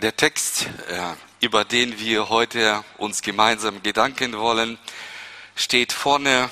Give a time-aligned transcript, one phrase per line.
[0.00, 4.78] Der Text, äh, über den wir heute uns gemeinsam Gedanken wollen,
[5.56, 6.50] steht vorne,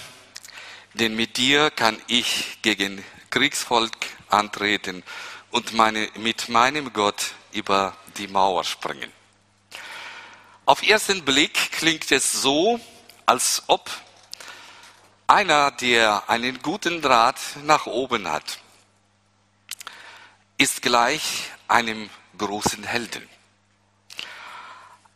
[0.94, 3.92] denn mit dir kann ich gegen Kriegsvolk
[4.30, 5.04] antreten
[5.52, 9.12] und meine, mit meinem Gott über die Mauer springen.
[10.64, 12.80] Auf ersten Blick klingt es so,
[13.26, 13.88] als ob
[15.28, 18.58] einer, der einen guten Draht nach oben hat,
[20.58, 23.35] ist gleich einem großen Helden.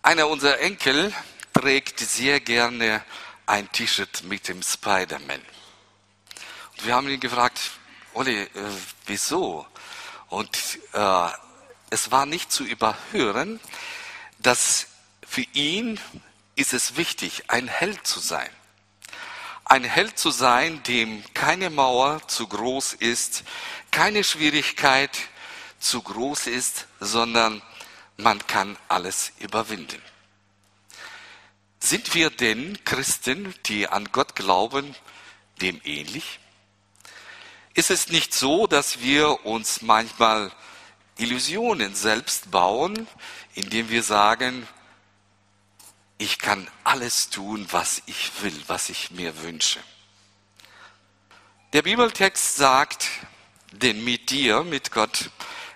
[0.03, 1.13] Einer unserer Enkel
[1.53, 3.05] trägt sehr gerne
[3.47, 5.41] ein T-Shirt mit dem Spider-Man.
[5.41, 7.61] Und wir haben ihn gefragt,
[8.15, 8.49] Olli, äh,
[9.07, 9.67] wieso?
[10.29, 10.57] Und
[10.93, 11.29] äh,
[11.91, 13.61] es war nicht zu überhören,
[14.39, 14.87] dass
[15.27, 16.01] für ihn
[16.55, 18.51] ist es wichtig, ein Held zu sein
[19.71, 23.45] ein Held zu sein, dem keine Mauer zu groß ist,
[23.93, 25.17] keine Schwierigkeit
[25.79, 27.63] zu groß ist, sondern
[28.23, 30.01] man kann alles überwinden.
[31.79, 34.95] Sind wir denn Christen, die an Gott glauben,
[35.61, 36.39] dem ähnlich?
[37.75, 40.53] Ist es nicht so, dass wir uns manchmal
[41.17, 43.07] Illusionen selbst bauen,
[43.55, 44.67] indem wir sagen,
[46.19, 49.81] ich kann alles tun, was ich will, was ich mir wünsche.
[51.73, 53.09] Der Bibeltext sagt,
[53.73, 55.31] denn mit dir, mit Gott,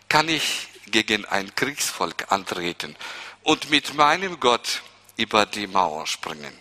[0.09, 2.97] kann ich gegen ein Kriegsvolk antreten
[3.43, 4.83] und mit meinem Gott
[5.17, 6.59] über die Mauer springen.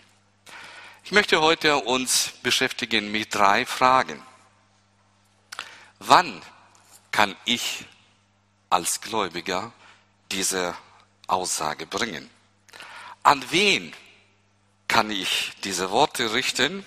[1.06, 4.22] Ich möchte heute uns beschäftigen mit drei Fragen.
[6.00, 6.42] Wann
[7.12, 7.86] kann ich
[8.70, 9.72] als Gläubiger
[10.32, 10.76] diese
[11.28, 12.30] Aussage bringen?
[13.24, 13.94] An wen
[14.88, 16.86] kann ich diese Worte richten?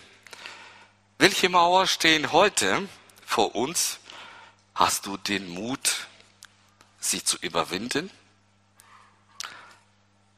[1.18, 2.88] Welche Mauer stehen heute
[3.24, 3.98] vor uns?
[4.74, 6.06] Hast du den Mut,
[7.10, 8.10] sie zu überwinden?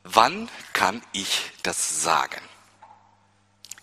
[0.05, 2.41] Wann kann ich das sagen?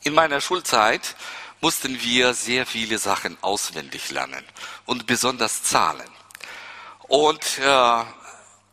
[0.03, 1.16] In meiner Schulzeit
[1.61, 4.44] mussten wir sehr viele Sachen auswendig lernen
[4.85, 6.09] und besonders Zahlen.
[7.07, 8.03] Und äh,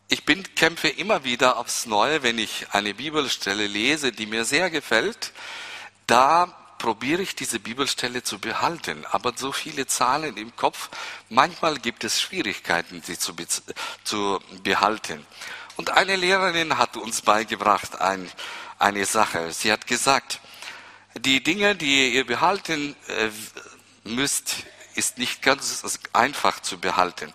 [0.08, 4.70] ich bin, kämpfe immer wieder aufs Neue, wenn ich eine Bibelstelle lese, die mir sehr
[4.70, 5.32] gefällt,
[6.06, 9.06] da probiere ich diese Bibelstelle zu behalten.
[9.12, 10.90] Aber so viele Zahlen im Kopf,
[11.28, 13.34] manchmal gibt es Schwierigkeiten, sie zu,
[14.02, 15.24] zu behalten.
[15.76, 18.28] Und eine Lehrerin hat uns beigebracht ein,
[18.80, 19.52] eine Sache.
[19.52, 20.40] Sie hat gesagt,
[21.14, 23.30] die Dinge, die ihr behalten äh,
[24.02, 24.56] müsst,
[24.96, 27.32] ist nicht ganz einfach zu behalten.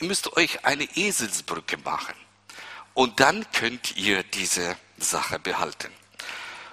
[0.00, 2.14] Ihr müsst euch eine Eselsbrücke machen.
[2.94, 5.92] Und dann könnt ihr diese Sache behalten.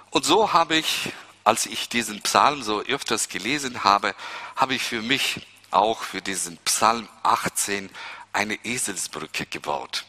[0.08, 1.12] Und so habe ich,
[1.44, 4.14] als ich diesen Psalm so öfters gelesen habe,
[4.56, 7.90] habe ich für mich auch für diesen Psalm 18
[8.32, 10.04] eine Eselsbrücke gebaut.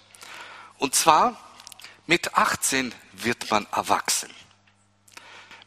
[0.77, 1.37] Und zwar
[2.07, 4.29] mit 18 wird man erwachsen.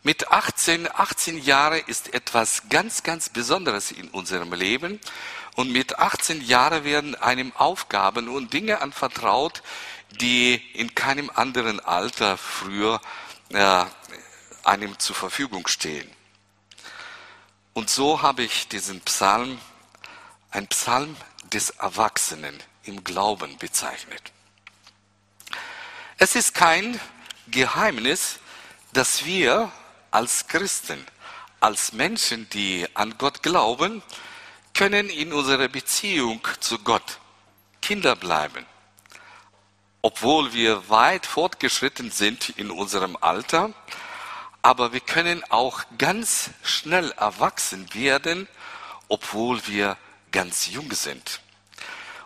[0.03, 5.00] Mit 18, 18 Jahre ist etwas ganz, ganz Besonderes in unserem Leben.
[5.56, 9.62] Und mit 18 Jahren werden einem Aufgaben und Dinge anvertraut,
[10.21, 13.00] die in keinem anderen Alter früher
[13.50, 13.85] äh,
[14.69, 16.09] einem zur Verfügung stehen.
[17.73, 19.59] Und so habe ich diesen Psalm,
[20.51, 21.17] ein Psalm
[21.53, 24.33] des Erwachsenen im Glauben bezeichnet.
[26.19, 27.01] Es ist kein
[27.49, 28.41] Geheimnis,
[28.93, 29.71] dass wir
[30.11, 31.06] als Christen,
[31.61, 34.03] als Menschen, die an Gott glauben,
[34.75, 37.19] können in unserer Beziehung zu Gott
[37.81, 38.67] Kinder bleiben.
[40.03, 43.73] Obwohl wir weit fortgeschritten sind in unserem Alter,
[44.62, 48.48] aber wir können auch ganz schnell erwachsen werden,
[49.08, 49.96] obwohl wir
[50.32, 51.41] ganz jung sind.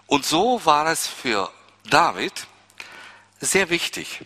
[0.07, 1.51] Und so war es für
[1.85, 2.47] David
[3.41, 4.21] sehr wichtig,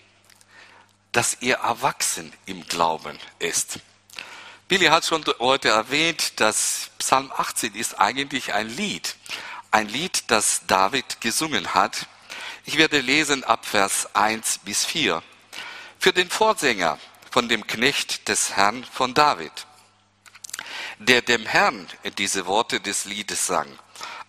[1.12, 3.80] dass er erwachsen im Glauben ist.
[4.68, 9.16] Billy hat schon heute erwähnt, dass Psalm 18 ist eigentlich ein Lied.
[9.70, 12.06] Ein Lied, das David gesungen hat.
[12.64, 15.22] Ich werde lesen ab Vers 1 bis 4.
[16.00, 16.98] Für den Vorsänger
[17.36, 19.52] von dem Knecht des Herrn von David,
[21.00, 21.86] der dem Herrn
[22.16, 23.68] diese Worte des Liedes sang,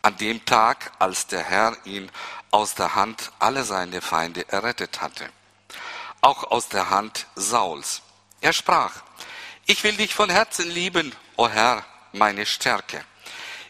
[0.01, 2.11] an dem Tag, als der Herr ihn
[2.51, 5.29] aus der Hand aller seine Feinde errettet hatte,
[6.19, 8.01] auch aus der Hand Sauls.
[8.41, 8.91] Er sprach,
[9.67, 13.01] ich will dich von Herzen lieben, o Herr, meine Stärke.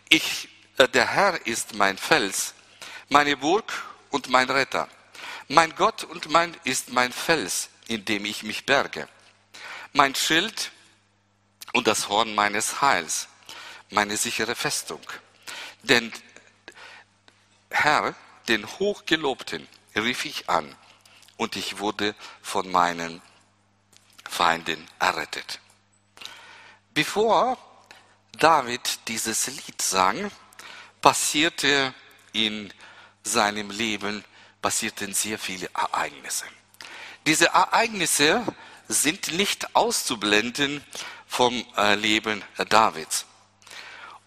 [0.10, 0.50] Ich,
[0.80, 2.56] äh, der Herr ist mein Fels,
[3.10, 3.72] meine Burg
[4.10, 4.90] und mein Retter.
[5.48, 9.08] Mein Gott und mein ist mein Fels, in dem ich mich berge.
[9.98, 10.72] Mein Schild
[11.74, 13.30] und das Horn meines Heils,
[13.90, 15.02] meine sichere Festung.
[15.82, 16.14] Denn
[17.72, 18.14] Herr,
[18.48, 20.76] den Hochgelobten, rief ich an.
[21.38, 22.14] und ich wurde
[22.44, 23.24] von meinen
[24.30, 25.60] Feinden errettet.
[26.94, 27.58] Bevor
[28.34, 30.30] David dieses Lied sang,
[31.02, 31.92] passierte
[32.34, 32.72] in
[33.24, 34.24] seinem Leben
[34.62, 36.46] passierten sehr viele Ereignisse.
[37.26, 38.46] Diese Ereignisse
[38.88, 40.84] sind nicht auszublenden
[41.28, 43.26] vom äh, Leben Davids.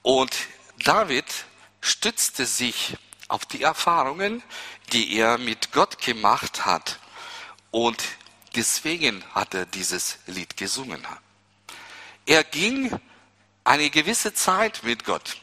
[0.02, 0.34] Und
[0.84, 1.26] David
[1.80, 2.96] stützte sich
[3.28, 4.42] auf die Erfahrungen,
[4.92, 6.98] die er mit Gott gemacht hat.
[7.70, 8.02] Und
[8.56, 11.06] deswegen hat er dieses Lied gesungen.
[12.26, 12.98] Er ging
[13.64, 15.36] eine gewisse Zeit mit Gott.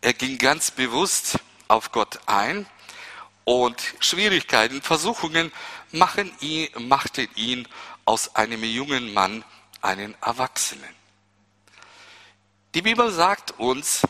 [0.00, 1.38] Er ging ganz bewusst
[1.68, 2.66] auf Gott ein
[3.44, 5.52] und Schwierigkeiten, Versuchungen
[5.90, 7.68] machen ihn, machten ihn
[8.04, 9.44] aus einem jungen Mann
[9.80, 10.94] einen Erwachsenen.
[12.74, 14.02] Die Bibel sagt uns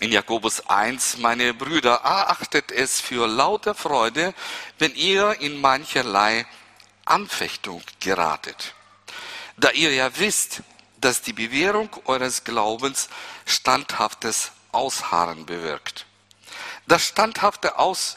[0.00, 4.34] in Jakobus 1, meine Brüder, achtet es für lauter Freude,
[4.78, 6.46] wenn ihr in mancherlei
[7.04, 8.74] Anfechtung geratet.
[9.56, 10.62] Da ihr ja wisst,
[11.00, 13.08] dass die Bewährung eures Glaubens
[13.44, 16.06] standhaftes Ausharren bewirkt.
[16.86, 18.16] Das standhafte Aus,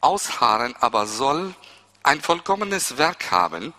[0.00, 1.54] Ausharren aber soll
[2.02, 3.74] ein vollkommenes Werk haben,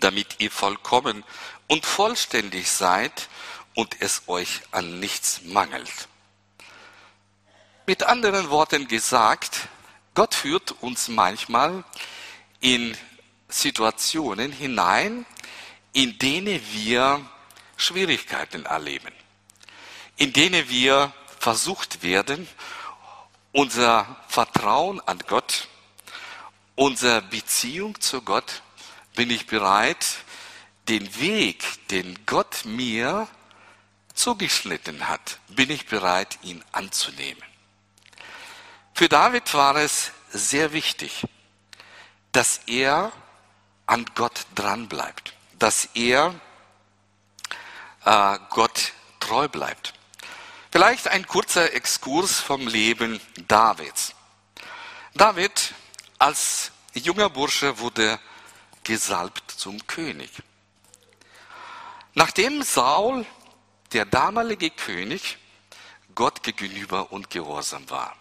[0.00, 1.24] damit ihr vollkommen
[1.66, 3.28] und vollständig seid
[3.74, 6.08] und es euch an nichts mangelt.
[7.86, 9.68] Mit anderen Worten gesagt,
[10.14, 11.84] Gott führt uns manchmal
[12.60, 12.96] in
[13.48, 15.26] Situationen hinein,
[15.92, 17.24] in denen wir
[17.76, 19.12] Schwierigkeiten erleben,
[20.16, 22.48] in denen wir versucht werden,
[23.52, 25.68] unser Vertrauen an Gott,
[26.74, 28.62] unsere Beziehung zu Gott,
[29.14, 30.04] bin ich bereit,
[30.88, 33.28] den Weg, den Gott mir
[34.14, 37.42] zugeschnitten hat, bin ich bereit, ihn anzunehmen.
[38.94, 41.26] Für David war es sehr wichtig,
[42.32, 43.12] dass er
[43.86, 46.34] an Gott dranbleibt, dass er
[48.04, 49.94] äh, Gott treu bleibt.
[50.70, 54.14] Vielleicht ein kurzer Exkurs vom Leben Davids.
[55.14, 55.74] David
[56.18, 58.18] als junger Bursche wurde
[58.84, 60.30] gesalbt zum König.
[62.14, 63.24] Nachdem Saul,
[63.92, 65.38] der damalige König,
[66.14, 68.14] Gott gegenüber und gehorsam war.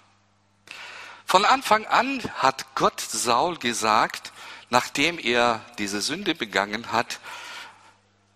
[1.25, 4.31] Von Anfang an hat Gott Saul gesagt,
[4.69, 7.19] nachdem er diese Sünde begangen hat,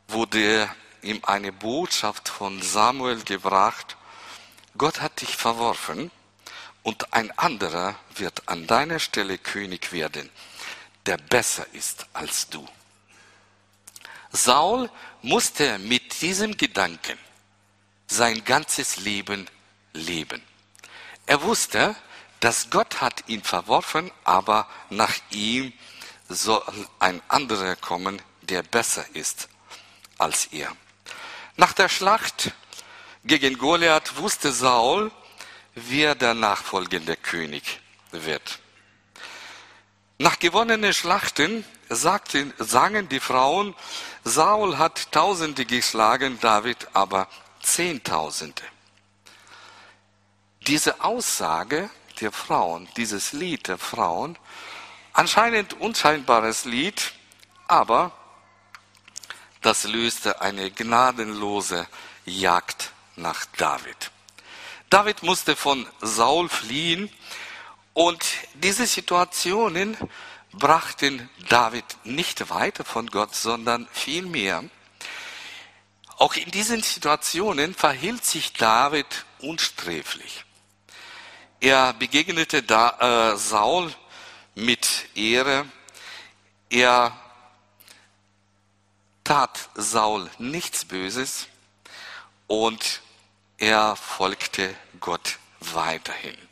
[0.07, 0.69] wurde
[1.01, 3.97] ihm eine Botschaft von Samuel gebracht,
[4.77, 6.11] Gott hat dich verworfen
[6.83, 10.29] und ein anderer wird an deiner Stelle König werden,
[11.05, 12.67] der besser ist als du.
[14.31, 14.89] Saul
[15.21, 17.17] musste mit diesem Gedanken
[18.07, 19.47] sein ganzes Leben
[19.93, 20.41] leben.
[21.25, 21.95] Er wusste,
[22.39, 25.73] dass Gott hat ihn verworfen, aber nach ihm
[26.29, 26.63] soll
[26.99, 29.47] ein anderer kommen, der besser ist
[30.17, 30.75] als er.
[31.55, 32.51] Nach der Schlacht
[33.23, 35.11] gegen Goliath wusste Saul,
[35.73, 37.79] wer der nachfolgende König
[38.11, 38.59] wird.
[40.17, 43.75] Nach gewonnenen Schlachten sagten, sangen die Frauen,
[44.23, 47.27] Saul hat Tausende geschlagen, David aber
[47.61, 48.63] Zehntausende.
[50.67, 51.89] Diese Aussage
[52.21, 54.37] der Frauen, dieses Lied der Frauen,
[55.11, 57.11] anscheinend unscheinbares Lied,
[57.67, 58.13] aber
[59.61, 61.87] das löste eine gnadenlose
[62.23, 64.11] Jagd nach David.
[64.89, 67.11] David musste von Saul fliehen
[67.95, 68.25] und
[68.55, 69.97] diese Situationen
[70.51, 74.65] brachten David nicht weiter von Gott, sondern vielmehr.
[76.17, 79.07] Auch in diesen Situationen verhielt sich David
[79.39, 80.43] unsträflich.
[81.61, 83.93] Er begegnete da, äh, Saul
[84.55, 85.65] mit Ehre.
[86.69, 87.17] Er
[89.23, 91.47] tat Saul nichts Böses
[92.47, 93.01] und
[93.57, 96.44] er folgte Gott weiterhin.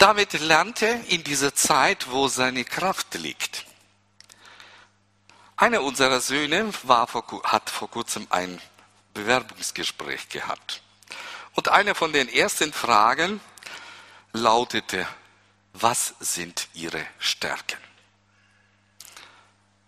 [0.00, 3.66] David lernte in dieser Zeit, wo seine Kraft liegt.
[5.56, 7.06] Einer unserer Söhne war,
[7.44, 8.62] hat vor kurzem ein
[9.12, 10.80] Bewerbungsgespräch gehabt.
[11.54, 13.42] Und eine von den ersten Fragen
[14.32, 15.06] lautete,
[15.74, 17.78] was sind Ihre Stärken?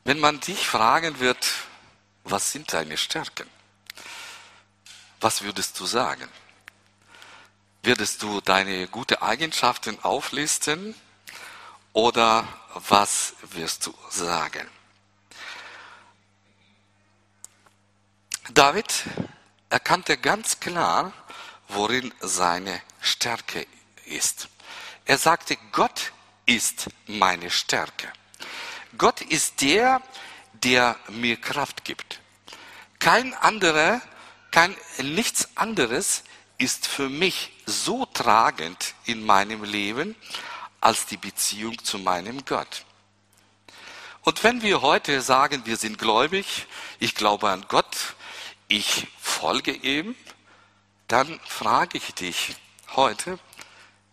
[0.04, 1.49] Wenn man dich fragen wird,
[2.25, 3.49] was sind deine Stärken?
[5.23, 6.28] Was würdest du sagen?
[7.85, 10.95] Würdest du deine guten Eigenschaften auflisten
[11.93, 14.71] oder was wirst du sagen?
[18.51, 18.87] David
[19.69, 21.12] erkannte ganz klar,
[21.67, 23.67] worin seine Stärke
[24.05, 24.47] ist.
[25.05, 26.12] Er sagte, Gott
[26.47, 28.12] ist meine Stärke.
[28.97, 30.01] Gott ist der,
[30.53, 32.21] der mir Kraft gibt.
[33.01, 34.01] Kein anderer,
[34.53, 36.23] kein, nichts anderes
[36.62, 40.14] ist für mich so tragend in meinem Leben
[40.81, 42.85] als die Beziehung zu meinem Gott.
[44.23, 46.66] Und wenn wir heute sagen, wir sind gläubig,
[47.00, 48.14] ich glaube an Gott,
[48.69, 50.14] ich folge ihm,
[51.09, 52.54] dann frage ich dich
[52.95, 53.40] heute,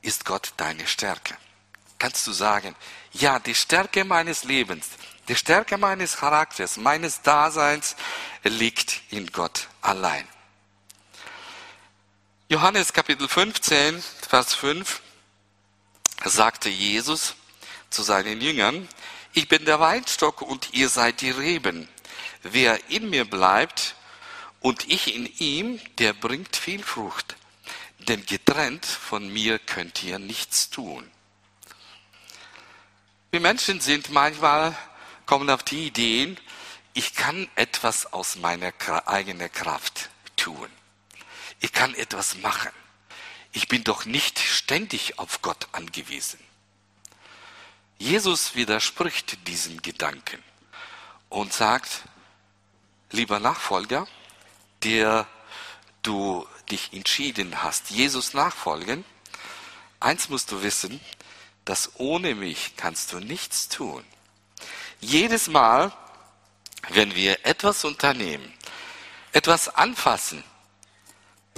[0.01, 1.37] ist Gott deine Stärke?
[1.99, 2.75] Kannst du sagen,
[3.11, 4.87] ja, die Stärke meines Lebens,
[5.27, 7.95] die Stärke meines Charakters, meines Daseins
[8.43, 10.27] liegt in Gott allein.
[12.51, 15.01] Johannes Kapitel 15, Vers 5
[16.25, 17.35] sagte Jesus
[17.91, 18.87] zu seinen Jüngern,
[19.33, 21.87] ich bin der Weinstock und ihr seid die Reben.
[22.41, 23.93] Wer in mir bleibt
[24.61, 27.35] und ich in ihm, der bringt viel Frucht.
[27.99, 31.07] Denn getrennt von mir könnt ihr nichts tun.
[33.29, 34.75] Wir Menschen sind manchmal,
[35.27, 36.39] kommen auf die Ideen,
[36.95, 38.73] ich kann etwas aus meiner
[39.05, 40.67] eigenen Kraft tun.
[41.59, 42.71] Ich kann etwas machen.
[43.51, 46.39] Ich bin doch nicht ständig auf Gott angewiesen.
[47.97, 50.41] Jesus widerspricht diesem Gedanken
[51.27, 52.03] und sagt,
[53.11, 54.07] lieber Nachfolger,
[54.83, 55.27] der
[56.01, 59.03] du dich entschieden hast, Jesus nachfolgen,
[59.99, 61.01] eins musst du wissen,
[61.65, 64.05] dass ohne mich kannst du nichts tun.
[65.01, 65.91] Jedes Mal,
[66.89, 68.53] wenn wir etwas unternehmen,
[69.33, 70.43] etwas anfassen,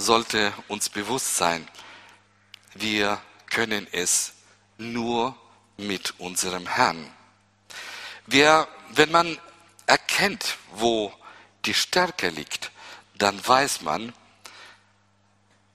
[0.01, 1.67] sollte uns bewusst sein,
[2.73, 4.33] wir können es
[4.77, 5.35] nur
[5.77, 7.11] mit unserem Herrn.
[8.25, 9.37] Wer, wenn man
[9.85, 11.13] erkennt, wo
[11.65, 12.71] die Stärke liegt,
[13.15, 14.13] dann weiß man,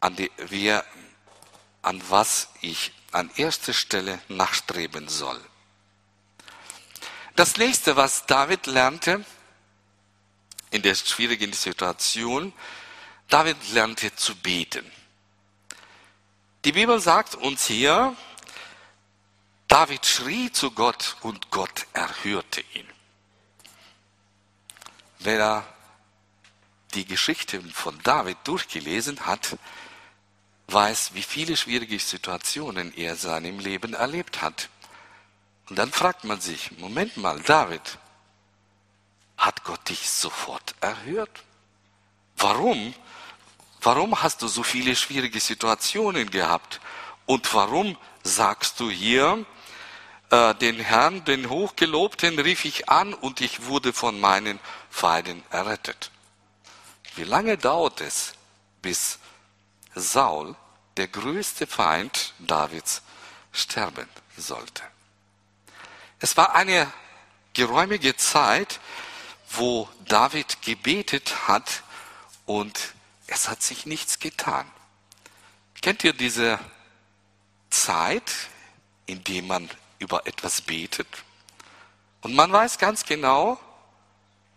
[0.01, 0.85] an, die, wer,
[1.83, 5.41] an was ich an erster Stelle nachstreben soll.
[7.35, 9.25] Das nächste, was David lernte
[10.71, 12.53] in der schwierigen Situation,
[13.29, 14.91] David lernte zu beten.
[16.65, 18.17] Die Bibel sagt uns hier,
[19.69, 22.89] David schrie zu Gott und Gott erhörte ihn.
[25.19, 25.67] Wer
[26.95, 29.59] die Geschichten von David durchgelesen hat,
[30.69, 34.69] weiß, wie viele schwierige Situationen er in seinem Leben erlebt hat.
[35.69, 37.99] Und dann fragt man sich, Moment mal, David,
[39.37, 41.43] hat Gott dich sofort erhört?
[42.37, 42.95] Warum?
[43.81, 46.81] Warum hast du so viele schwierige Situationen gehabt?
[47.27, 49.45] Und warum sagst du hier,
[50.31, 54.59] äh, den Herrn, den Hochgelobten, rief ich an und ich wurde von meinen
[54.91, 56.11] Feinden errettet.
[57.15, 58.33] Wie lange dauert es,
[58.83, 59.19] bis
[59.95, 60.57] Saul,
[60.97, 63.03] der größte Feind Davids,
[63.53, 64.83] sterben sollte?
[66.19, 66.93] Es war eine
[67.55, 68.81] geräumige Zeit,
[69.51, 71.83] wo David gebetet hat
[72.47, 72.96] und
[73.27, 74.71] es hat sich nichts getan.
[75.83, 76.59] Kennt ihr diese
[77.71, 78.33] Zeit,
[79.07, 81.07] in der man über etwas betet
[82.27, 83.57] und man weiß ganz genau,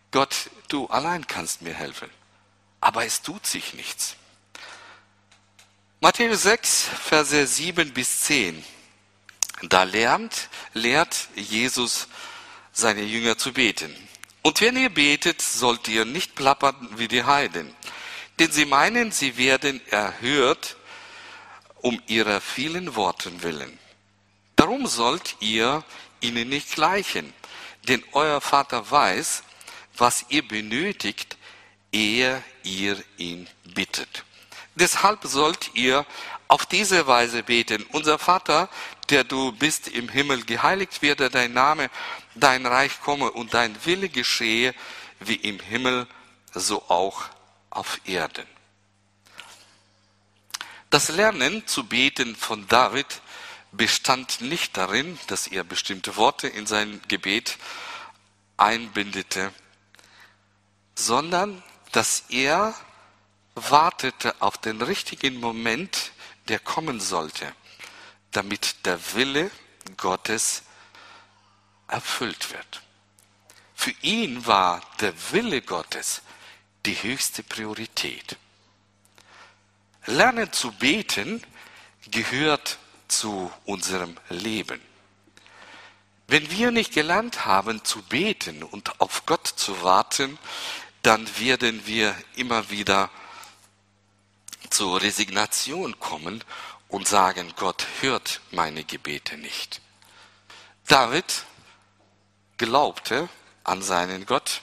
[0.10, 2.10] Gott, du allein kannst mir helfen.
[2.82, 4.16] Aber es tut sich nichts.
[6.02, 8.66] Matthäus 6, Verse 7 bis 10.
[9.62, 12.08] Da lernt, lehrt Jesus
[12.72, 13.96] seine Jünger zu beten.
[14.42, 17.76] Und wenn ihr betet, sollt ihr nicht plappern wie die Heiden.
[18.40, 20.78] Denn sie meinen, sie werden erhört
[21.82, 23.78] um ihrer vielen Worten willen.
[24.56, 25.84] Darum sollt ihr
[26.22, 27.34] ihnen nicht gleichen,
[27.88, 29.44] denn euer Vater weiß,
[29.98, 31.38] was ihr benötigt,
[31.92, 34.24] ehe ihr ihn bittet.
[34.76, 36.06] Deshalb sollt ihr
[36.48, 37.86] auf diese Weise beten.
[37.92, 38.70] Unser Vater,
[39.10, 41.90] der du bist im Himmel, geheiligt werde dein Name,
[42.36, 44.74] dein Reich komme und dein Wille geschehe,
[45.20, 46.08] wie im Himmel,
[46.54, 47.30] so auch
[47.70, 48.48] auf Erden.
[50.90, 53.22] Das Lernen zu beten von David
[53.72, 57.58] bestand nicht darin, dass er bestimmte Worte in sein Gebet
[58.58, 59.54] einbindete,
[60.96, 62.74] sondern dass er
[63.56, 66.12] wartete auf den richtigen Moment,
[66.48, 67.54] der kommen sollte,
[68.32, 69.52] damit der Wille
[69.98, 70.64] Gottes
[71.88, 72.82] erfüllt wird.
[73.76, 76.22] Für ihn war der Wille Gottes
[76.86, 78.38] die höchste Priorität.
[80.06, 81.44] Lernen zu beten
[82.10, 84.82] gehört zu unserem Leben.
[86.28, 90.38] Wenn wir nicht gelernt haben zu beten und auf Gott zu warten,
[91.02, 93.10] dann werden wir immer wieder
[94.70, 96.44] zur Resignation kommen
[96.88, 99.82] und sagen, Gott hört meine Gebete nicht.
[100.88, 101.46] David
[102.58, 103.30] glaubte
[103.64, 104.62] an seinen Gott,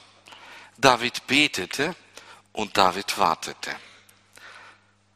[0.77, 1.95] David betete
[2.57, 3.75] und David wartete.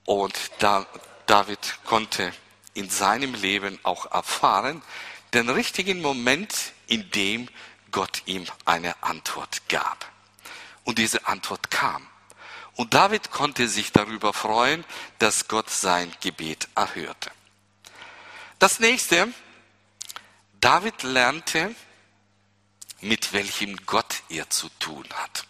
[0.06, 0.86] Und da,
[1.26, 2.32] David konnte
[2.76, 4.84] in seinem Leben auch erfahren,
[5.34, 6.54] den richtigen Moment,
[6.86, 7.50] in dem
[7.90, 10.08] Gott ihm eine Antwort gab.
[10.84, 12.08] Und diese Antwort kam.
[12.76, 14.86] Und David konnte sich darüber freuen,
[15.18, 17.32] dass Gott sein Gebet erhörte.
[18.60, 19.34] Das nächste,
[20.60, 21.74] David lernte,
[23.00, 25.48] mit welchem Gott er zu tun hat.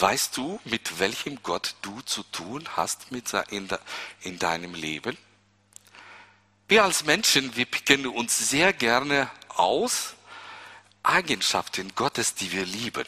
[0.00, 3.08] Weißt du, mit welchem Gott du zu tun hast
[3.50, 5.18] in deinem Leben?
[6.68, 10.14] Wir als Menschen, wir picken uns sehr gerne aus
[11.02, 13.04] Eigenschaften Gottes, die wir lieben.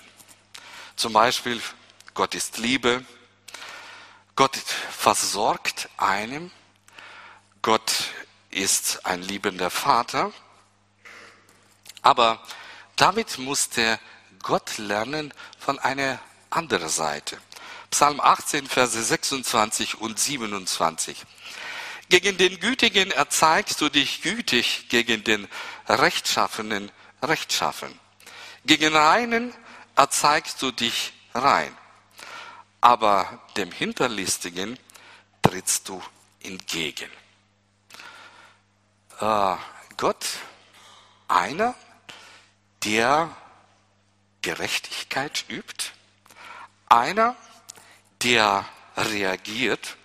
[0.95, 1.63] Zum Beispiel,
[2.13, 3.03] Gott ist Liebe,
[4.37, 6.51] Gott versorgt einem,
[7.63, 7.91] Gott
[8.51, 10.31] ist ein liebender Vater.
[12.03, 12.43] Aber
[12.97, 13.99] damit musste
[14.43, 16.21] Gott lernen von einer
[16.53, 17.39] anderen Seite.
[17.91, 21.25] Psalm 18, Verse 26 und 27.
[22.09, 25.49] Gegen den Gütigen erzeigst du dich gütig, gegen den
[25.89, 26.91] Rechtschaffenen
[27.23, 27.99] rechtschaffen.
[28.65, 29.55] Gegen Reinen
[29.97, 31.77] erzeigst du dich rein.
[32.81, 34.79] Aber dem Hinterlistigen
[35.41, 36.03] trittst du
[36.43, 37.11] entgegen.
[39.21, 39.57] Äh,
[39.97, 40.27] Gott,
[41.29, 41.75] einer,
[42.85, 43.35] der
[44.43, 45.93] Gerechtigkeit übt,
[46.93, 47.37] einer,
[48.23, 49.97] der reagiert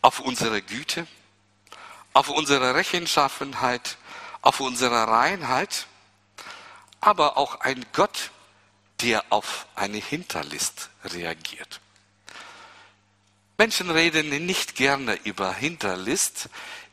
[0.00, 1.06] auf unsere Güte,
[2.12, 3.98] auf unsere Rechenschaffenheit,
[4.40, 5.86] auf unsere Reinheit,
[7.00, 8.30] aber auch ein Gott,
[9.00, 11.80] der auf eine Hinterlist reagiert.
[13.58, 16.48] Menschen reden nicht gerne über Hinterlist,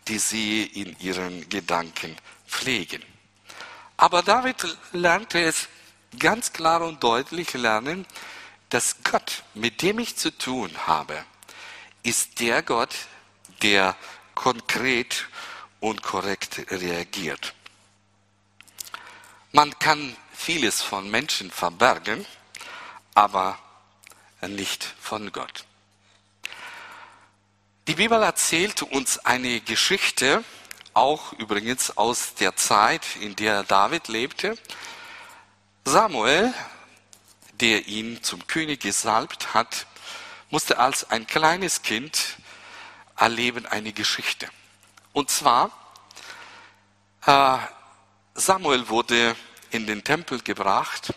[0.08, 2.18] die sie in ihren Gedanken
[2.48, 3.04] pflegen.
[3.98, 5.68] Aber David lernte es
[6.18, 8.06] ganz klar und deutlich lernen,
[8.70, 11.26] dass Gott, mit dem ich zu tun habe,
[12.04, 12.96] ist der Gott,
[13.62, 13.96] der
[14.36, 15.28] konkret
[15.80, 17.54] und korrekt reagiert.
[19.52, 22.26] Man kann vieles von Menschen verbergen,
[23.16, 23.58] aber
[24.42, 25.66] nicht von Gott.
[27.88, 30.44] Die Bibel erzählt uns eine Geschichte,
[30.94, 34.58] auch übrigens aus der Zeit, in der David lebte.
[35.86, 36.54] Samuel,
[37.60, 39.86] der ihn zum König gesalbt hat,
[40.50, 42.38] musste als ein kleines Kind
[43.16, 44.50] erleben eine Geschichte.
[45.14, 45.72] Und zwar,
[47.26, 47.58] äh,
[48.34, 49.36] Samuel wurde
[49.72, 51.14] in den Tempel gebracht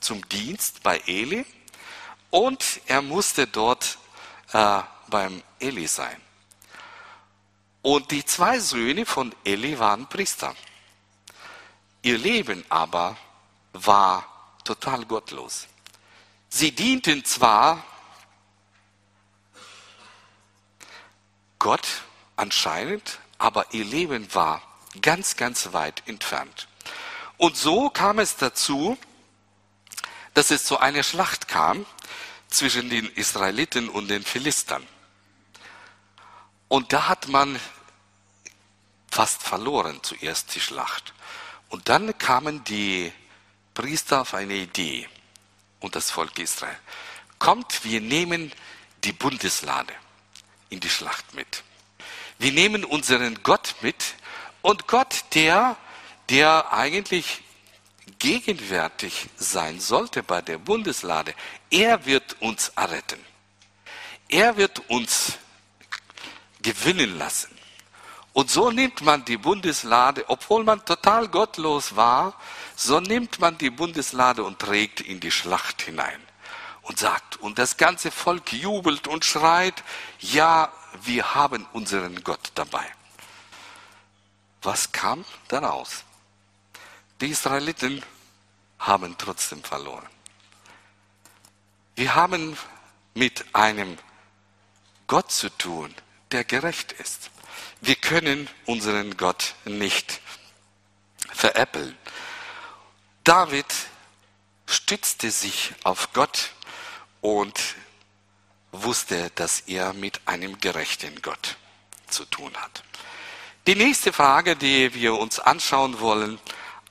[0.00, 1.46] zum Dienst bei Eli
[2.30, 3.98] und er musste dort
[4.52, 6.20] äh, beim Eli sein.
[7.82, 10.54] Und die zwei Söhne von Eli waren Priester.
[12.02, 13.16] Ihr Leben aber
[13.72, 15.66] war total gottlos.
[16.56, 17.84] Sie dienten zwar
[21.58, 21.84] Gott
[22.36, 24.62] anscheinend, aber ihr Leben war
[25.02, 26.68] ganz, ganz weit entfernt.
[27.38, 28.96] Und so kam es dazu,
[30.34, 31.86] dass es zu einer Schlacht kam
[32.46, 34.86] zwischen den Israeliten und den Philistern.
[36.68, 37.58] Und da hat man
[39.10, 41.14] fast verloren zuerst die Schlacht.
[41.68, 43.12] Und dann kamen die
[43.74, 45.08] Priester auf eine Idee
[45.84, 46.76] und das Volk Israel.
[47.38, 48.52] Kommt, wir nehmen
[49.04, 49.92] die Bundeslade
[50.70, 51.62] in die Schlacht mit.
[52.38, 54.14] Wir nehmen unseren Gott mit
[54.62, 55.76] und Gott, der,
[56.30, 57.42] der eigentlich
[58.18, 61.34] gegenwärtig sein sollte bei der Bundeslade,
[61.70, 63.20] er wird uns erretten.
[64.28, 65.38] Er wird uns
[66.62, 67.50] gewinnen lassen.
[68.34, 72.34] Und so nimmt man die Bundeslade, obwohl man total gottlos war,
[72.74, 76.20] so nimmt man die Bundeslade und trägt in die Schlacht hinein
[76.82, 79.84] und sagt, und das ganze Volk jubelt und schreit,
[80.18, 80.72] ja,
[81.04, 82.84] wir haben unseren Gott dabei.
[84.62, 86.02] Was kam daraus?
[87.20, 88.02] Die Israeliten
[88.80, 90.08] haben trotzdem verloren.
[91.94, 92.58] Wir haben
[93.14, 93.96] mit einem
[95.06, 95.94] Gott zu tun,
[96.32, 97.30] der gerecht ist.
[97.80, 100.20] Wir können unseren Gott nicht
[101.32, 101.96] veräppeln.
[103.24, 103.66] David
[104.66, 106.50] stützte sich auf Gott
[107.20, 107.58] und
[108.72, 111.56] wusste, dass er mit einem gerechten Gott
[112.08, 112.82] zu tun hat.
[113.66, 116.38] Die nächste Frage, die wir uns anschauen wollen,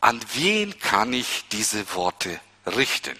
[0.01, 3.17] an wen kann ich diese Worte richten?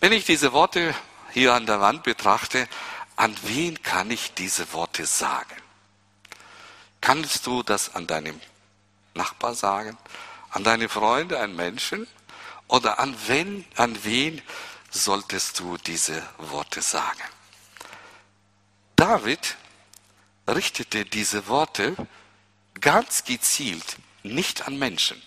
[0.00, 0.94] Wenn ich diese Worte
[1.32, 2.68] hier an der Wand betrachte,
[3.16, 5.61] an wen kann ich diese Worte sagen?
[7.02, 8.40] Kannst du das an deinem
[9.14, 9.98] Nachbar sagen,
[10.50, 12.06] An deine Freunde, an Menschen?
[12.68, 14.40] Oder an wen, an wen
[14.90, 17.22] solltest du diese Worte sagen?
[18.96, 19.56] David
[20.46, 21.96] richtete diese Worte
[22.80, 25.20] ganz gezielt nicht an Menschen,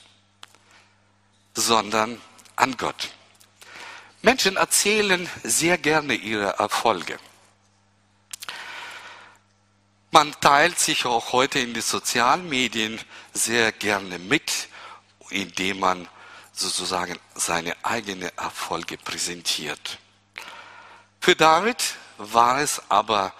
[1.55, 2.21] sondern
[2.55, 3.09] an Gott.
[4.21, 7.19] Menschen erzählen sehr gerne ihre Erfolge.
[10.15, 13.01] Man teilt sich auch heute in den sozialen Medien
[13.33, 14.69] sehr gerne mit,
[15.29, 16.07] indem man
[16.53, 19.99] sozusagen seine eigenen Erfolge präsentiert.
[21.19, 23.33] Für David war es aber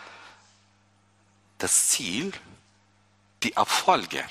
[1.60, 2.34] das Ziel,
[3.44, 4.26] die Erfolge,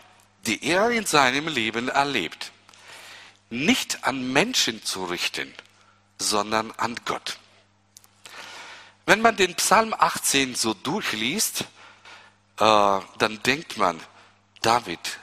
[0.45, 2.53] die er in seinem Leben erlebt,
[3.49, 5.51] nicht an Menschen zu richten,
[6.19, 7.39] sondern an Gott.
[9.07, 11.65] Wenn man den Psalm 18 so durchliest,
[12.57, 14.01] dann denkt man,
[14.62, 15.19] David,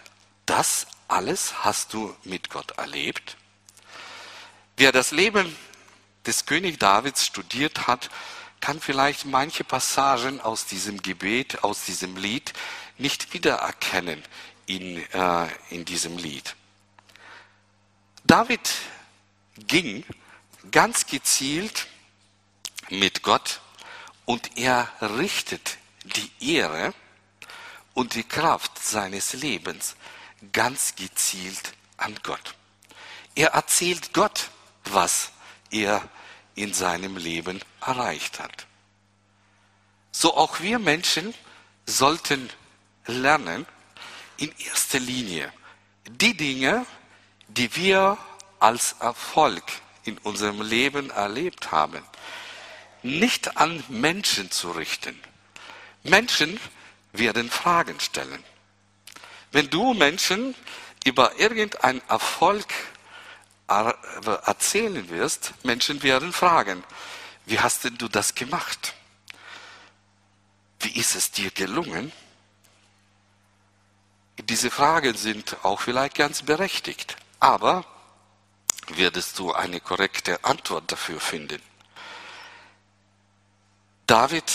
[0.45, 3.37] das alles hast du mit Gott erlebt?
[4.77, 5.55] Wer das Leben
[6.25, 8.09] des König Davids studiert hat,
[8.59, 12.53] kann vielleicht manche Passagen aus diesem Gebet, aus diesem Lied
[12.97, 14.23] nicht wiedererkennen
[14.67, 16.55] in, äh, in diesem Lied.
[18.23, 18.69] David
[19.57, 20.05] ging
[20.69, 21.87] ganz gezielt
[22.89, 23.61] mit Gott
[24.25, 26.93] und er richtet die Ehre
[27.93, 29.95] und die Kraft seines Lebens
[30.53, 32.55] ganz gezielt an Gott.
[33.35, 34.49] Er erzählt Gott,
[34.85, 35.31] was
[35.69, 36.01] er
[36.55, 38.67] in seinem Leben erreicht hat.
[40.11, 41.33] So auch wir Menschen
[41.85, 42.49] sollten
[43.05, 43.65] lernen,
[44.37, 45.53] in erster Linie
[46.07, 46.85] die Dinge,
[47.47, 48.17] die wir
[48.59, 49.63] als Erfolg
[50.03, 52.03] in unserem Leben erlebt haben,
[53.03, 55.19] nicht an Menschen zu richten.
[56.03, 56.59] Menschen
[57.13, 58.43] werden Fragen stellen.
[59.51, 60.55] Wenn du Menschen
[61.03, 62.67] über irgendeinen Erfolg
[63.67, 66.83] erzählen wirst, Menschen werden fragen,
[67.45, 68.93] wie hast denn du das gemacht?
[70.79, 72.11] Wie ist es dir gelungen?
[74.37, 77.85] Diese Fragen sind auch vielleicht ganz berechtigt, aber
[78.87, 81.61] wirst du eine korrekte Antwort dafür finden.
[84.07, 84.51] David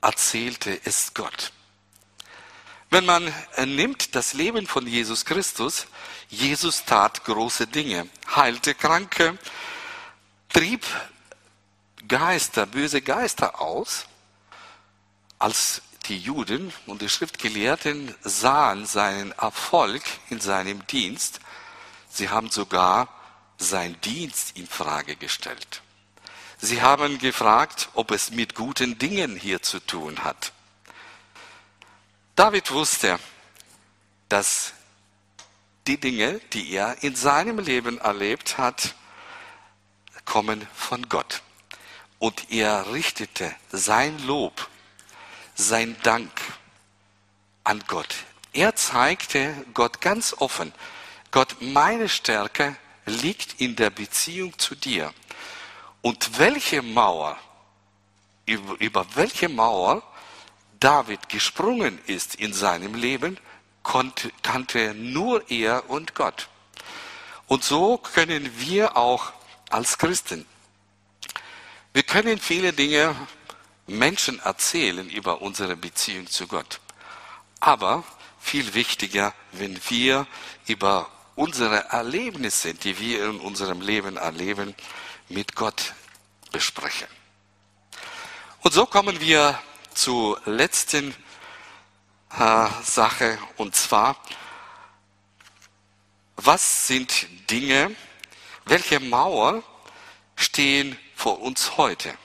[0.00, 1.52] erzählte es Gott.
[2.90, 3.32] Wenn man
[3.64, 5.86] nimmt das Leben von Jesus Christus,
[6.28, 9.38] Jesus tat große Dinge, heilte Kranke,
[10.52, 10.84] trieb
[12.06, 14.06] Geister, böse Geister aus.
[15.38, 21.40] Als die Juden und die Schriftgelehrten sahen seinen Erfolg in seinem Dienst,
[22.08, 23.08] sie haben sogar
[23.58, 25.82] seinen Dienst in Frage gestellt.
[26.58, 30.52] Sie haben gefragt, ob es mit guten Dingen hier zu tun hat.
[32.36, 33.18] David wusste,
[34.28, 34.74] dass
[35.86, 38.94] die Dinge, die er in seinem Leben erlebt hat,
[40.26, 41.40] kommen von Gott.
[42.18, 44.68] Und er richtete sein Lob,
[45.54, 46.30] sein Dank
[47.64, 48.14] an Gott.
[48.52, 50.74] Er zeigte Gott ganz offen,
[51.30, 55.14] Gott, meine Stärke liegt in der Beziehung zu dir.
[56.02, 57.38] Und welche Mauer,
[58.44, 60.02] über, welche Mauer
[60.80, 63.38] David gesprungen ist in seinem Leben,
[63.82, 66.48] konnte, kannte nur er und Gott.
[67.46, 69.32] Und so können wir auch
[69.70, 70.46] als Christen,
[71.92, 73.16] wir können viele Dinge
[73.86, 76.80] Menschen erzählen über unsere Beziehung zu Gott.
[77.58, 78.04] Aber
[78.38, 80.26] viel wichtiger, wenn wir
[80.66, 84.74] über unsere Erlebnisse, die wir in unserem Leben erleben,
[85.30, 85.94] mit Gott
[86.52, 87.08] besprechen.
[88.60, 89.58] Und so kommen wir
[89.96, 91.14] zur letzten
[92.38, 94.16] äh, Sache und zwar,
[96.36, 97.96] was sind Dinge,
[98.66, 99.62] welche Mauer
[100.36, 102.16] stehen vor uns heute?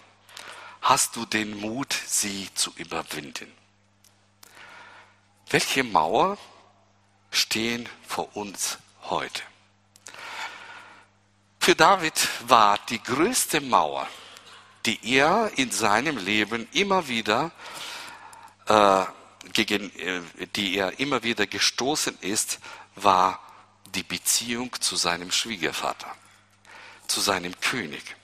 [0.81, 3.51] Hast du den Mut, sie zu überwinden?
[5.49, 6.37] Welche Mauer
[7.29, 9.43] stehen vor uns heute?
[11.59, 14.07] Für David war die größte Mauer,
[14.85, 17.51] die er in seinem Leben immer wieder
[18.67, 19.03] äh,
[19.53, 20.21] gegen äh,
[20.55, 22.59] die er immer wieder gestoßen ist,
[22.95, 23.39] war
[23.95, 26.13] die Beziehung zu seinem Schwiegervater,
[27.07, 28.15] zu seinem König.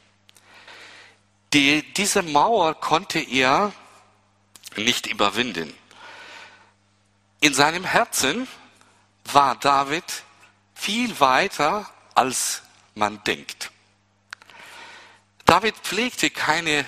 [1.54, 3.74] Die, diese Mauer konnte er
[4.76, 5.74] nicht überwinden.
[7.40, 8.48] In seinem Herzen
[9.26, 10.04] war David
[10.76, 12.64] viel weiter, als
[12.96, 13.67] man denkt.
[15.48, 16.86] David pflegte keine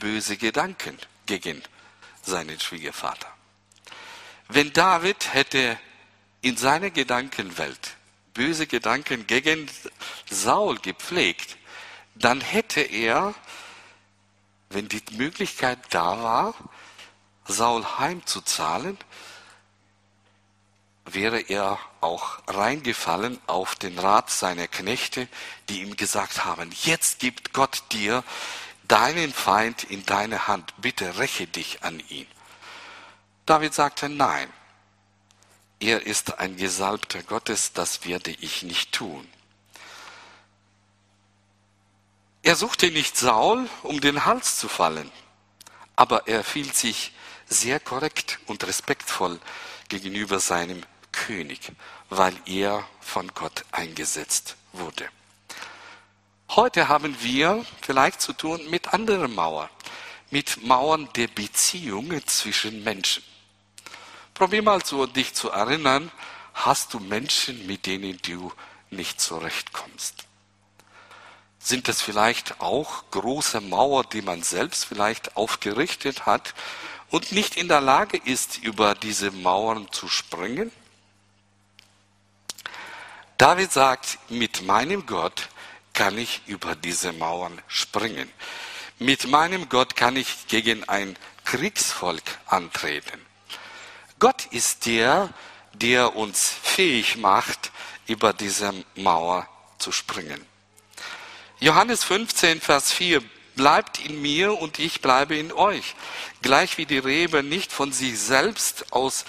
[0.00, 1.62] böse Gedanken gegen
[2.22, 3.28] seinen Schwiegervater.
[4.48, 5.78] Wenn David hätte
[6.40, 7.96] in seiner Gedankenwelt
[8.34, 9.70] böse Gedanken gegen
[10.28, 11.56] Saul gepflegt,
[12.16, 13.32] dann hätte er,
[14.70, 16.54] wenn die Möglichkeit da war,
[17.44, 18.98] Saul heimzuzahlen,
[21.14, 25.28] wäre er auch reingefallen auf den Rat seiner Knechte,
[25.68, 28.24] die ihm gesagt haben, jetzt gibt Gott dir
[28.88, 32.26] deinen Feind in deine Hand, bitte räche dich an ihn.
[33.46, 34.48] David sagte, nein,
[35.78, 39.26] er ist ein Gesalbter Gottes, das werde ich nicht tun.
[42.42, 45.10] Er suchte nicht Saul, um den Hals zu fallen,
[45.94, 47.12] aber er fiel sich
[47.46, 49.38] sehr korrekt und respektvoll
[49.88, 50.82] gegenüber seinem
[51.26, 51.72] König,
[52.08, 55.08] weil er von Gott eingesetzt wurde.
[56.50, 59.68] Heute haben wir vielleicht zu tun mit anderen Mauern,
[60.30, 63.22] mit Mauern der Beziehungen zwischen Menschen.
[64.32, 66.10] Probier mal so, dich zu erinnern,
[66.54, 68.50] hast du Menschen, mit denen du
[68.90, 70.24] nicht zurechtkommst?
[71.58, 76.54] Sind das vielleicht auch große Mauern, die man selbst vielleicht aufgerichtet hat
[77.10, 80.72] und nicht in der Lage ist, über diese Mauern zu springen?
[83.40, 85.48] David sagt, mit meinem Gott
[85.94, 88.30] kann ich über diese Mauern springen.
[88.98, 93.18] Mit meinem Gott kann ich gegen ein Kriegsvolk antreten.
[94.18, 95.30] Gott ist der,
[95.72, 97.72] der uns fähig macht,
[98.06, 99.48] über diese Mauer
[99.78, 100.44] zu springen.
[101.60, 103.22] Johannes 15, Vers 4.
[103.56, 105.94] Bleibt in mir und ich bleibe in euch.
[106.42, 109.24] Gleich wie die Rebe nicht von sich selbst aus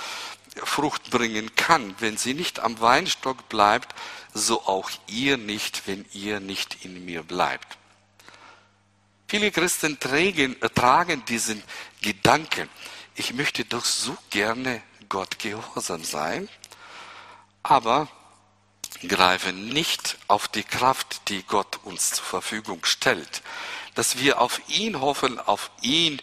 [0.56, 3.96] Frucht bringen kann, wenn sie nicht am Weinstock bleibt,
[4.34, 7.78] so auch ihr nicht, wenn ihr nicht in mir bleibt.
[9.28, 11.64] Viele Christen tragen, äh, tragen diesen
[12.02, 12.70] Gedanken,
[13.16, 16.50] ich möchte doch so gerne Gott gehorsam sein,
[17.64, 18.08] aber
[19.08, 23.42] greifen nicht auf die Kraft, die Gott uns zur Verfügung stellt,
[23.96, 26.22] dass wir auf ihn hoffen, auf ihn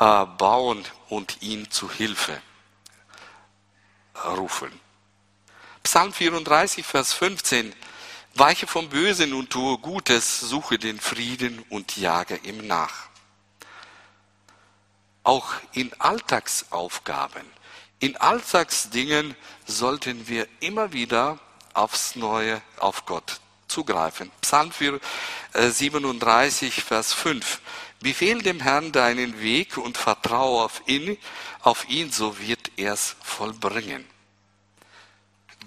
[0.00, 2.40] äh, bauen und ihn zu Hilfe
[4.24, 4.70] rufen.
[5.82, 7.72] Psalm 34, Vers 15.
[8.34, 13.08] Weiche vom Bösen und tue Gutes, suche den Frieden und jage ihm nach.
[15.24, 17.44] Auch in Alltagsaufgaben,
[17.98, 19.34] in Alltagsdingen
[19.66, 21.38] sollten wir immer wieder
[21.74, 24.30] aufs Neue auf Gott zugreifen.
[24.40, 24.72] Psalm
[25.52, 27.60] 37, äh, Vers 5.
[28.00, 31.18] Befehl dem Herrn deinen Weg und vertraue auf ihn,
[31.60, 34.06] auf ihn, so wird er's vollbringen.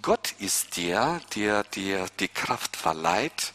[0.02, 3.54] Gott ist der, der dir die Kraft verleiht,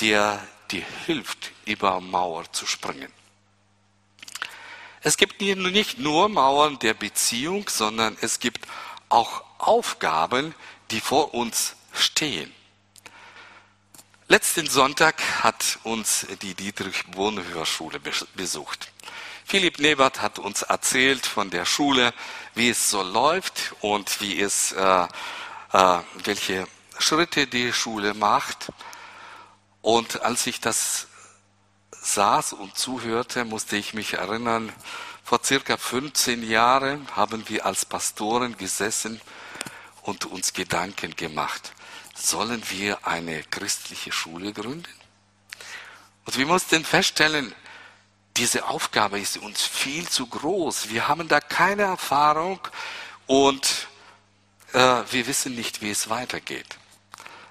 [0.00, 3.12] der dir hilft, über Mauer zu springen.
[5.02, 8.66] Es gibt nicht nur Mauern der Beziehung, sondern es gibt
[9.08, 10.54] auch Aufgaben,
[10.92, 12.54] die vor uns stehen.
[14.32, 18.00] Letzten Sonntag hat uns die Dietrich Bonhoeffer Schule
[18.34, 18.90] besucht.
[19.44, 22.14] Philipp Nebert hat uns erzählt von der Schule,
[22.54, 25.06] wie es so läuft und wie es, äh,
[25.74, 26.66] äh, welche
[26.98, 28.72] Schritte die Schule macht.
[29.82, 31.08] Und als ich das
[31.90, 34.72] saß und zuhörte, musste ich mich erinnern,
[35.22, 39.20] vor circa 15 Jahren haben wir als Pastoren gesessen
[40.00, 41.74] und uns Gedanken gemacht
[42.22, 44.88] sollen wir eine christliche Schule gründen?
[46.24, 47.54] Und wir mussten feststellen,
[48.36, 50.88] diese Aufgabe ist uns viel zu groß.
[50.88, 52.60] Wir haben da keine Erfahrung
[53.26, 53.88] und
[54.72, 54.78] äh,
[55.10, 56.78] wir wissen nicht, wie es weitergeht.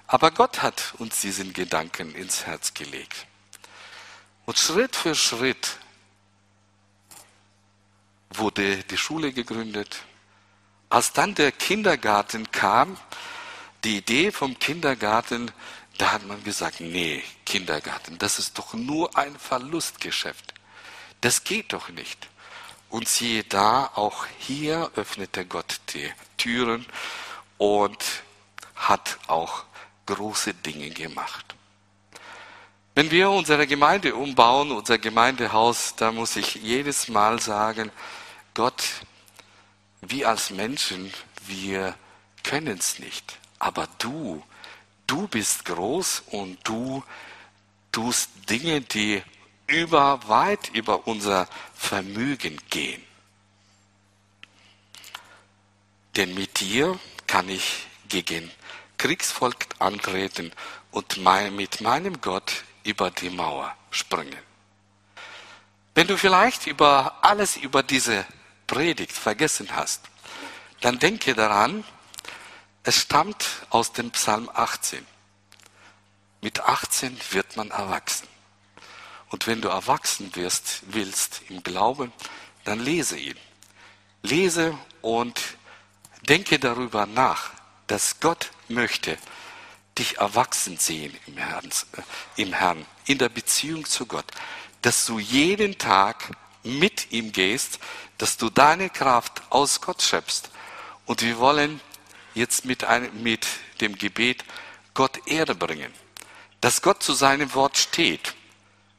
[0.08, 3.28] Aber Gott hat uns diesen Gedanken ins Herz gelegt.
[4.46, 5.78] Und Schritt für Schritt
[8.30, 10.04] wurde die Schule gegründet.
[10.90, 12.98] Als dann der Kindergarten kam,
[13.84, 15.52] die Idee vom Kindergarten,
[15.98, 20.54] da hat man gesagt, nee, Kindergarten, das ist doch nur ein Verlustgeschäft.
[21.22, 22.28] Das geht doch nicht.
[22.90, 26.86] Und siehe da, auch hier öffnete Gott die Türen
[27.58, 28.04] und
[28.76, 29.64] hat auch
[30.08, 31.56] große Dinge gemacht.
[32.94, 37.90] Wenn wir unsere Gemeinde umbauen, unser Gemeindehaus, da muss ich jedes Mal sagen,
[38.54, 38.84] Gott,
[40.02, 41.14] wir als Menschen,
[41.48, 41.96] wir
[42.44, 43.38] können es nicht.
[43.62, 44.44] Aber du,
[45.06, 47.04] du bist groß und du
[47.92, 49.22] tust Dinge, die
[49.68, 53.04] über, weit über unser Vermögen gehen.
[56.16, 58.50] Denn mit dir kann ich gegen
[58.98, 60.52] Kriegsvolk antreten
[60.90, 64.42] und mein, mit meinem Gott über die Mauer springen.
[65.94, 68.26] Wenn du vielleicht über alles über diese
[68.66, 70.02] Predigt vergessen hast,
[70.80, 71.84] dann denke daran,
[72.84, 75.06] Es stammt aus dem Psalm 18.
[76.42, 78.28] Mit 18 wird man erwachsen.
[79.30, 82.12] Und wenn du erwachsen wirst, willst im Glauben,
[82.64, 83.38] dann lese ihn.
[84.24, 85.40] Lese und
[86.28, 87.52] denke darüber nach,
[87.86, 89.18] dass Gott möchte
[89.98, 94.26] dich erwachsen sehen im Herrn, äh, im Herrn, in der Beziehung zu Gott,
[94.82, 96.32] dass du jeden Tag
[96.64, 97.80] mit ihm gehst,
[98.18, 100.50] dass du deine Kraft aus Gott schöpfst.
[101.06, 101.82] Und wir wollen
[102.34, 103.48] jetzt mit, einem, mit
[103.82, 104.44] dem Gebet
[104.94, 105.94] Gott Ehre bringen
[106.62, 108.36] dass Gott zu seinem Wort steht,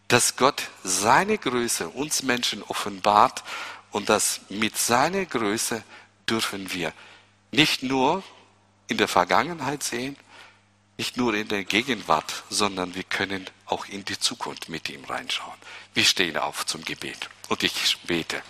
[0.09, 3.45] dass Gott seine Größe uns Menschen offenbart
[3.93, 5.83] und dass mit seiner Größe
[6.29, 6.93] dürfen wir
[7.53, 8.23] nicht nur
[8.89, 10.17] in der Vergangenheit sehen,
[10.99, 15.57] nicht nur in der Gegenwart, sondern wir können auch in die Zukunft mit ihm reinschauen.
[15.95, 18.43] Wir stehen auf zum Gebet und ich bete.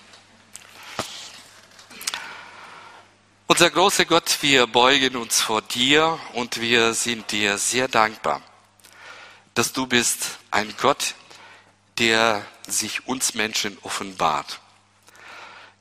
[3.52, 8.40] Unser großer Gott, wir beugen uns vor dir und wir sind dir sehr dankbar
[9.52, 11.14] dass du bist ein Gott,
[11.98, 14.60] der sich uns Menschen offenbart,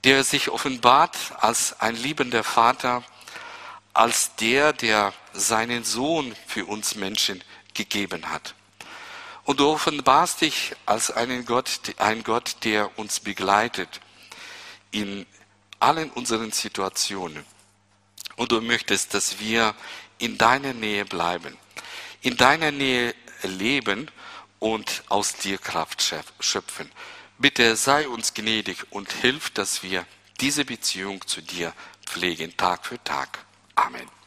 [0.04, 3.04] der sich offenbart als ein liebender Vater,
[3.94, 7.42] als der, der seinen Sohn für uns Menschen
[7.74, 8.54] gegeben hat.
[9.46, 14.02] Und du offenbarst dich als einen Gott, ein Gott, der uns begleitet
[14.92, 15.26] in
[15.80, 17.46] allen unseren Situationen.
[18.42, 19.76] Und du möchtest, dass wir
[20.18, 21.56] in deiner Nähe bleiben,
[22.24, 24.10] in deiner Nähe leben
[24.58, 26.02] und aus dir Kraft
[26.40, 26.92] schöpfen.
[27.38, 30.08] Bitte sei uns gnädig und hilf, dass wir
[30.40, 31.72] diese Beziehung zu dir
[32.04, 33.46] pflegen, Tag für Tag.
[33.76, 34.21] Amen.